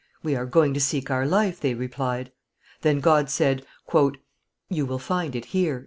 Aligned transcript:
"We 0.23 0.35
are 0.35 0.47
going 0.47 0.73
to 0.73 0.79
seek 0.79 1.11
our 1.11 1.27
life," 1.27 1.59
they 1.59 1.75
replied. 1.75 2.31
Then 2.81 3.01
God 3.01 3.29
said, 3.29 3.67
"You 4.67 4.87
will 4.87 4.97
find 4.97 5.35
it 5.35 5.45
here." 5.53 5.79